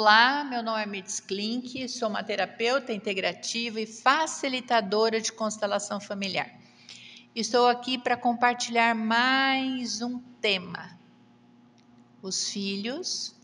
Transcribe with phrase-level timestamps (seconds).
[0.00, 6.48] Olá, meu nome é Mirtz Klink, sou uma terapeuta integrativa e facilitadora de constelação familiar.
[7.34, 10.96] Estou aqui para compartilhar mais um tema:
[12.22, 13.34] os filhos,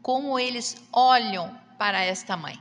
[0.00, 2.58] como eles olham para esta mãe.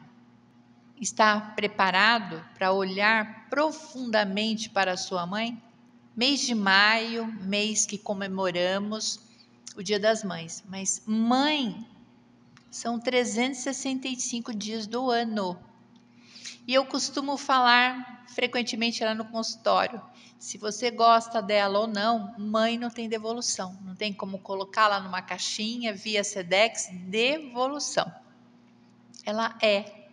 [1.00, 5.57] Está preparado para olhar profundamente para sua mãe?
[6.13, 9.21] Mês de maio, mês que comemoramos
[9.77, 11.88] o Dia das Mães, mas mãe
[12.71, 15.62] são 365 dias do ano.
[16.66, 20.02] E eu costumo falar frequentemente lá no consultório:
[20.39, 23.77] se você gosta dela ou não, mãe não tem devolução.
[23.84, 28.09] Não tem como colocá-la numa caixinha via SEDEX, devolução.
[29.26, 30.07] Ela é,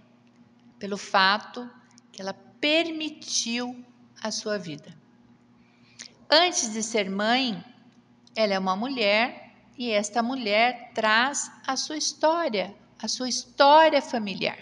[0.81, 1.71] pelo fato
[2.11, 3.85] que ela permitiu
[4.21, 4.99] a sua vida.
[6.29, 7.65] Antes de ser mãe,
[8.35, 9.48] ela é uma mulher
[9.79, 14.59] e esta mulher traz a sua história, a sua história familiar.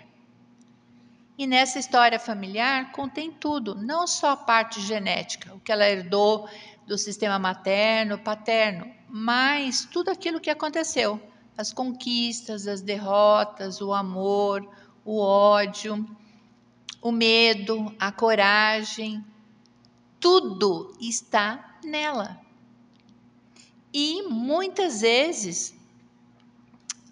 [1.38, 6.46] E nessa história familiar contém tudo, não só a parte genética, o que ela herdou
[6.86, 11.20] do sistema materno, paterno, mas tudo aquilo que aconteceu,
[11.56, 14.68] as conquistas, as derrotas, o amor,
[15.02, 16.06] o ódio,
[17.00, 19.24] o medo, a coragem,
[20.20, 22.45] tudo está nela.
[23.98, 25.74] E muitas vezes,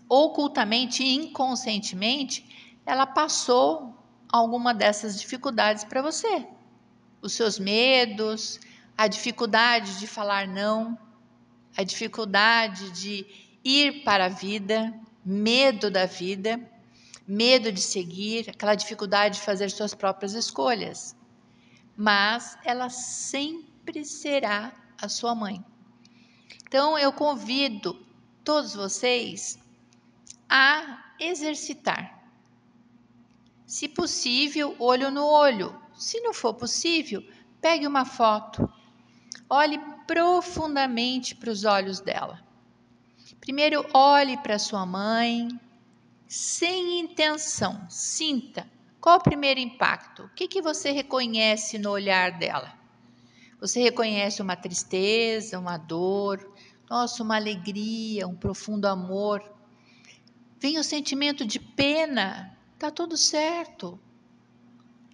[0.07, 2.45] ocultamente e inconscientemente,
[2.85, 3.97] ela passou
[4.29, 6.47] alguma dessas dificuldades para você.
[7.23, 8.61] Os seus medos,
[8.99, 10.99] a dificuldade de falar não,
[11.75, 13.25] a dificuldade de
[13.65, 14.93] ir para a vida,
[15.25, 16.61] medo da vida,
[17.27, 21.17] medo de seguir, aquela dificuldade de fazer suas próprias escolhas.
[21.97, 25.65] Mas ela sempre será a sua mãe.
[26.67, 27.95] Então eu convido
[28.43, 29.59] todos vocês
[30.49, 32.23] a exercitar.
[33.67, 35.75] Se possível, olho no olho.
[35.97, 37.23] Se não for possível,
[37.61, 38.71] pegue uma foto.
[39.49, 42.43] Olhe profundamente para os olhos dela.
[43.41, 45.49] Primeiro, olhe para sua mãe,
[46.27, 47.87] sem intenção.
[47.89, 48.67] Sinta
[49.01, 50.25] qual o primeiro impacto.
[50.25, 52.73] O que, que você reconhece no olhar dela?
[53.61, 56.53] Você reconhece uma tristeza, uma dor,
[56.89, 59.43] nossa, uma alegria, um profundo amor.
[60.59, 63.99] Vem o sentimento de pena, tá tudo certo.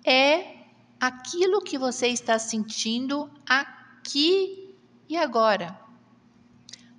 [0.04, 0.58] É
[0.98, 4.74] aquilo que você está sentindo aqui
[5.08, 5.78] e agora.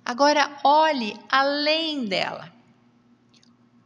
[0.04, 2.52] Agora olhe além dela.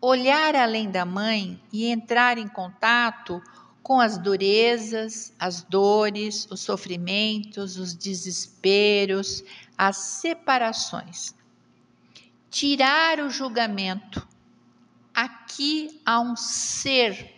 [0.00, 3.42] Olhar além da mãe e entrar em contato
[3.86, 9.44] com as durezas, as dores, os sofrimentos, os desesperos,
[9.78, 11.32] as separações.
[12.50, 14.26] Tirar o julgamento.
[15.14, 17.32] Aqui há um ser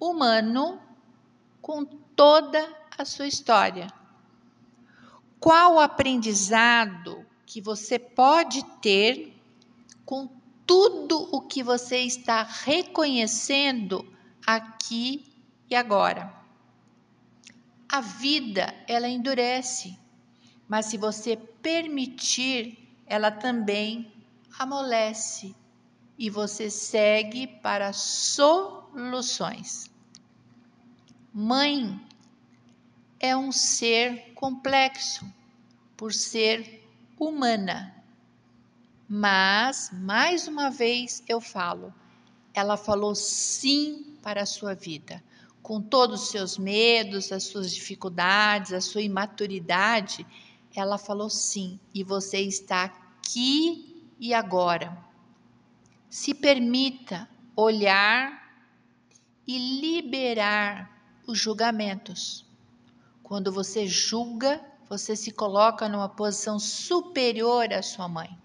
[0.00, 0.80] humano
[1.60, 2.66] com toda
[2.96, 3.92] a sua história.
[5.38, 9.38] Qual o aprendizado que você pode ter
[10.06, 10.30] com
[10.66, 14.10] tudo o que você está reconhecendo
[14.46, 15.29] aqui
[15.70, 16.34] e agora?
[17.88, 19.96] A vida, ela endurece,
[20.68, 22.76] mas se você permitir,
[23.06, 24.12] ela também
[24.58, 25.54] amolece
[26.18, 29.88] e você segue para soluções.
[31.32, 32.04] Mãe
[33.20, 35.24] é um ser complexo
[35.96, 36.84] por ser
[37.18, 37.94] humana.
[39.08, 41.94] Mas, mais uma vez eu falo,
[42.52, 45.22] ela falou sim para a sua vida
[45.62, 50.26] com todos os seus medos, as suas dificuldades, a sua imaturidade,
[50.74, 54.96] ela falou sim, e você está aqui e agora.
[56.08, 58.40] Se permita olhar
[59.46, 60.90] e liberar
[61.26, 62.46] os julgamentos.
[63.22, 68.36] Quando você julga, você se coloca numa posição superior à sua mãe.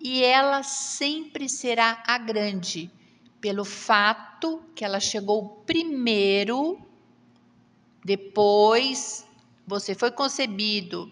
[0.00, 2.90] E ela sempre será a grande
[3.40, 6.78] pelo fato que ela chegou primeiro,
[8.04, 9.26] depois
[9.66, 11.10] você foi concebido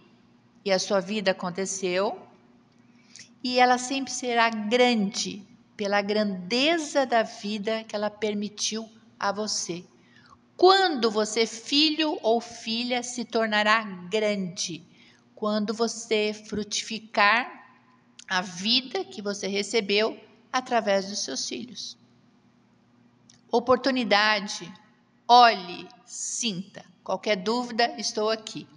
[0.64, 2.20] e a sua vida aconteceu,
[3.42, 5.42] e ela sempre será grande
[5.76, 8.86] pela grandeza da vida que ela permitiu
[9.19, 9.84] a você.
[10.56, 14.84] Quando você, filho ou filha, se tornará grande?
[15.36, 17.48] Quando você frutificar
[18.28, 20.19] a vida que você recebeu
[20.52, 21.96] através dos seus filhos
[23.50, 24.72] oportunidade,
[25.26, 26.84] olhe, sinta.
[27.02, 28.68] Qualquer dúvida, estou aqui.